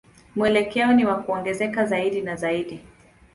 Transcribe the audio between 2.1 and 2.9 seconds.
na zaidi.